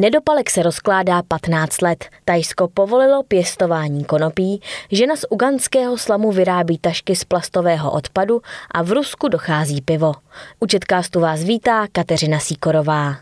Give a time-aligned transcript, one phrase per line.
[0.00, 2.04] Nedopalek se rozkládá 15 let.
[2.24, 4.60] Tajsko povolilo pěstování konopí,
[4.92, 8.40] žena z uganského slamu vyrábí tašky z plastového odpadu
[8.70, 10.12] a v Rusku dochází pivo.
[10.60, 13.16] U Četkástu vás vítá Kateřina Síkorová.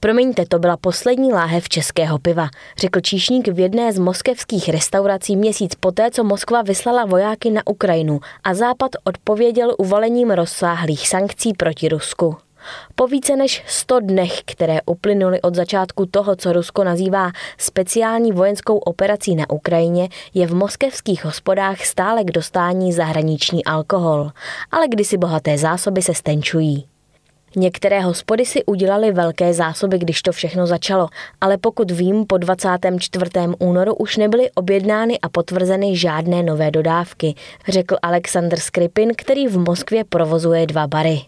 [0.00, 5.74] Promiňte, to byla poslední láhev českého piva, řekl číšník v jedné z moskevských restaurací měsíc
[5.74, 12.45] poté, co Moskva vyslala vojáky na Ukrajinu a Západ odpověděl uvalením rozsáhlých sankcí proti Rusku.
[12.94, 18.78] Po více než 100 dnech, které uplynuly od začátku toho, co Rusko nazývá speciální vojenskou
[18.78, 24.30] operací na Ukrajině, je v moskevských hospodách stále k dostání zahraniční alkohol,
[24.70, 26.86] ale kdysi bohaté zásoby se stenčují.
[27.58, 31.08] Některé hospody si udělali velké zásoby, když to všechno začalo,
[31.40, 33.30] ale pokud vím, po 24.
[33.58, 37.34] únoru už nebyly objednány a potvrzeny žádné nové dodávky,
[37.68, 41.20] řekl Alexander Skripin, který v Moskvě provozuje dva bary.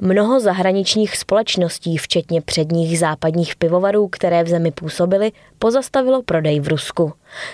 [0.00, 7.12] Mnoho zahraničních společností, včetně předních západních pivovarů, které v zemi působily, pozastavilo prodej v Rusku.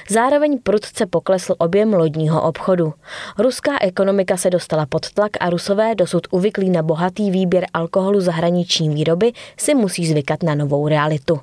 [0.09, 2.95] Zároveň prudce poklesl objem lodního obchodu.
[3.39, 8.89] Ruská ekonomika se dostala pod tlak a Rusové, dosud uvyklí na bohatý výběr alkoholu zahraniční
[8.89, 11.41] výroby, si musí zvykat na novou realitu.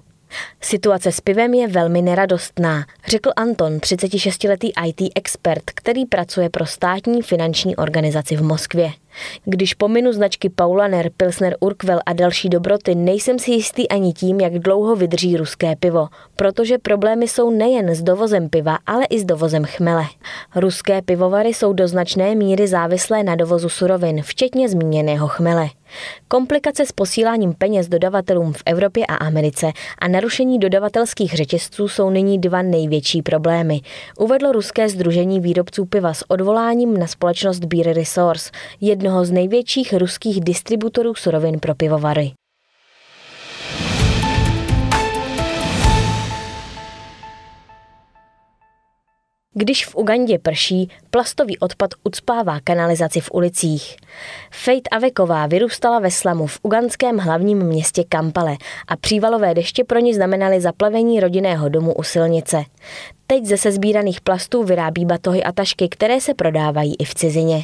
[0.62, 7.22] Situace s pivem je velmi neradostná, řekl Anton, 36-letý IT expert, který pracuje pro státní
[7.22, 8.92] finanční organizaci v Moskvě.
[9.46, 14.54] Když pominu značky Paulaner, Pilsner Urquell a další dobroty, nejsem si jistý ani tím, jak
[14.54, 19.66] dlouho vydrží ruské pivo, protože problémy jsou nejen s dovozem piva, ale i s dovozem
[19.66, 20.04] chmele.
[20.56, 25.70] Ruské pivovary jsou do značné míry závislé na dovozu surovin, včetně zmíněného chmele.
[26.28, 32.40] Komplikace s posíláním peněz dodavatelům v Evropě a Americe a narušení dodavatelských řetězců jsou nyní
[32.40, 33.82] dva největší problémy.
[34.20, 40.42] Uvedlo ruské združení výrobců piva s odvoláním na společnost Beer Resource, jednoho z největších ruských
[40.42, 42.32] distributorů surovin pro pivovary.
[49.60, 53.96] Když v Ugandě prší, plastový odpad ucpává kanalizaci v ulicích.
[54.52, 58.58] Fejt Aveková vyrůstala ve slamu v ugandském hlavním městě Kampale
[58.88, 62.64] a přívalové deště pro ní znamenaly zaplavení rodinného domu u silnice.
[63.28, 67.64] Teď ze sezbíraných plastů vyrábí batohy a tašky, které se prodávají i v cizině.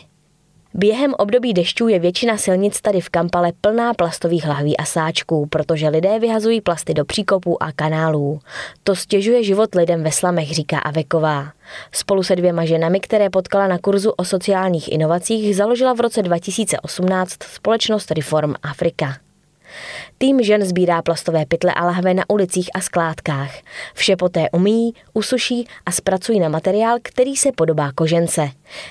[0.75, 5.89] Během období dešťů je většina silnic tady v Kampale plná plastových lahví a sáčků, protože
[5.89, 8.39] lidé vyhazují plasty do příkopů a kanálů.
[8.83, 11.51] To stěžuje život lidem ve slamech, říká Aveková.
[11.91, 17.43] Spolu se dvěma ženami, které potkala na kurzu o sociálních inovacích, založila v roce 2018
[17.43, 19.22] společnost Reform Afrika.
[20.17, 23.51] Tým žen sbírá plastové pytle a lahve na ulicích a skládkách.
[23.93, 28.49] Vše poté umí, usuší a zpracují na materiál, který se podobá kožence.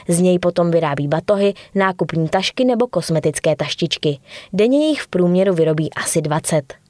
[0.08, 4.18] Z něj potom vyrábí batohy, nákupní tašky nebo kosmetické taštičky.
[4.52, 6.82] Denně jich v průměru vyrobí asi 20.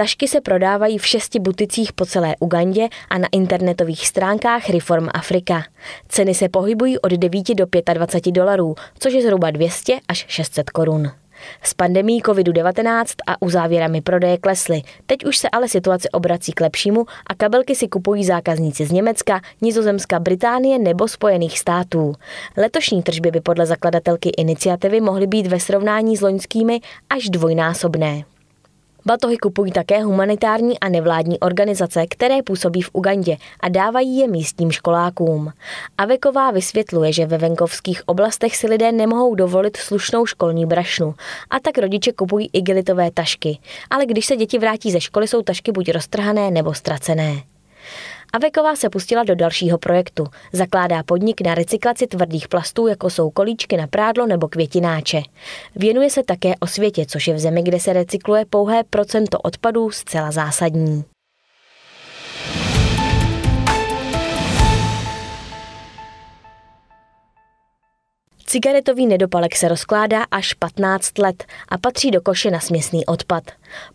[0.00, 5.64] Tašky se prodávají v šesti buticích po celé Ugandě a na internetových stránkách Reform Afrika.
[6.08, 11.10] Ceny se pohybují od 9 do 25 dolarů, což je zhruba 200 až 600 korun.
[11.62, 14.82] S pandemí COVID-19 a uzávěrami prodeje klesly.
[15.06, 19.40] Teď už se ale situace obrací k lepšímu a kabelky si kupují zákazníci z Německa,
[19.60, 22.14] Nizozemska, Británie nebo Spojených států.
[22.56, 28.24] Letošní tržby by podle zakladatelky iniciativy mohly být ve srovnání s loňskými až dvojnásobné.
[29.08, 34.70] Batohy kupují také humanitární a nevládní organizace, které působí v Ugandě a dávají je místním
[34.70, 35.52] školákům.
[35.98, 41.14] Aveková vysvětluje, že ve venkovských oblastech si lidé nemohou dovolit slušnou školní brašnu
[41.50, 43.58] a tak rodiče kupují igelitové tašky.
[43.90, 47.42] Ale když se děti vrátí ze školy, jsou tašky buď roztrhané nebo ztracené.
[48.32, 50.26] Aveková se pustila do dalšího projektu.
[50.52, 55.22] Zakládá podnik na recyklaci tvrdých plastů, jako jsou kolíčky na prádlo nebo květináče.
[55.76, 59.90] Věnuje se také o světě, což je v zemi, kde se recykluje pouhé procento odpadů
[59.90, 61.04] zcela zásadní.
[68.50, 73.44] Cigaretový nedopalek se rozkládá až 15 let a patří do koše na směsný odpad.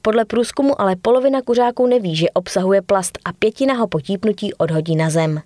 [0.02, 5.10] Podle průzkumu ale polovina kuřáků neví, že obsahuje plast a pětina ho potípnutí odhodí na
[5.10, 5.42] zem.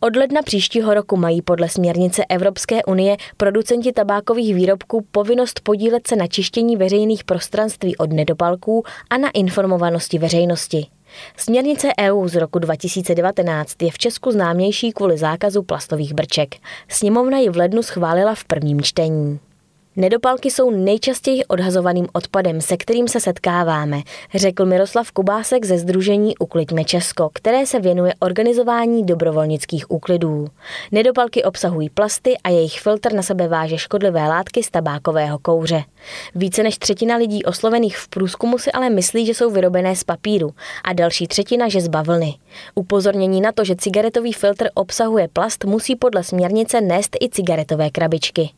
[0.00, 6.16] Od ledna příštího roku mají podle směrnice Evropské unie producenti tabákových výrobků povinnost podílet se
[6.16, 10.86] na čištění veřejných prostranství od nedopalků a na informovanosti veřejnosti.
[11.36, 16.54] Směrnice EU z roku 2019 je v Česku známější kvůli zákazu plastových brček.
[16.88, 19.40] Sněmovna ji v lednu schválila v prvním čtení.
[19.96, 24.02] Nedopalky jsou nejčastěji odhazovaným odpadem, se kterým se setkáváme,
[24.34, 30.46] řekl Miroslav Kubásek ze Združení Ukliďme Česko, které se věnuje organizování dobrovolnických úklidů.
[30.92, 35.82] Nedopalky obsahují plasty a jejich filtr na sebe váže škodlivé látky z tabákového kouře.
[36.34, 40.54] Více než třetina lidí oslovených v průzkumu si ale myslí, že jsou vyrobené z papíru
[40.84, 42.34] a další třetina, že z bavlny.
[42.74, 48.50] Upozornění na to, že cigaretový filtr obsahuje plast, musí podle směrnice nést i cigaretové krabičky.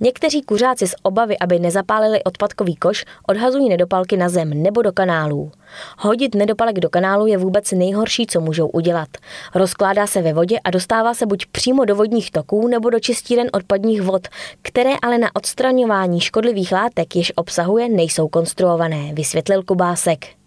[0.00, 5.52] Někteří kuřáci z obavy, aby nezapálili odpadkový koš, odhazují nedopalky na zem nebo do kanálů.
[5.98, 9.08] Hodit nedopalek do kanálu je vůbec nejhorší, co můžou udělat.
[9.54, 13.48] Rozkládá se ve vodě a dostává se buď přímo do vodních toků nebo do čistíren
[13.52, 14.28] odpadních vod,
[14.62, 20.45] které ale na odstraňování škodlivých látek, jež obsahuje, nejsou konstruované, vysvětlil Kubásek.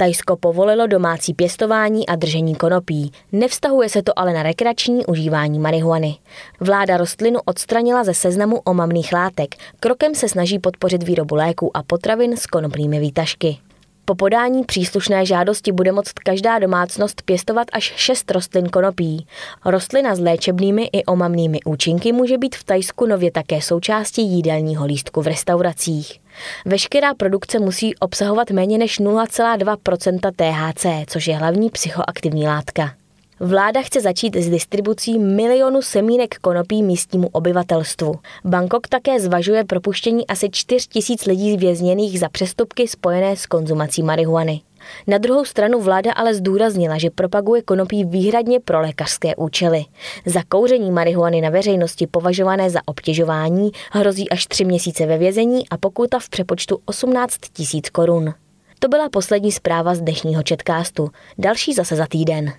[0.00, 3.12] Tajsko povolilo domácí pěstování a držení konopí.
[3.32, 6.16] Nevztahuje se to ale na rekreační užívání marihuany.
[6.60, 9.54] Vláda rostlinu odstranila ze seznamu omamných látek.
[9.80, 13.58] Krokem se snaží podpořit výrobu léků a potravin s konopnými výtažky.
[14.04, 19.26] Po podání příslušné žádosti bude moct každá domácnost pěstovat až šest rostlin konopí.
[19.64, 25.22] Rostlina s léčebnými i omamnými účinky může být v Tajsku nově také součástí jídelního lístku
[25.22, 26.20] v restauracích.
[26.64, 32.99] Veškerá produkce musí obsahovat méně než 0,2% THC, což je hlavní psychoaktivní látka.
[33.42, 38.14] Vláda chce začít s distribucí milionu semínek konopí místnímu obyvatelstvu.
[38.44, 44.60] Bangkok také zvažuje propuštění asi 4 tisíc lidí vězněných za přestupky spojené s konzumací marihuany.
[45.06, 49.84] Na druhou stranu vláda ale zdůraznila, že propaguje konopí výhradně pro lékařské účely.
[50.26, 55.76] Za kouření marihuany na veřejnosti považované za obtěžování hrozí až tři měsíce ve vězení a
[55.76, 58.34] pokuta v přepočtu 18 tisíc korun.
[58.78, 61.10] To byla poslední zpráva z dnešního četkástu.
[61.38, 62.52] Další zase za týden.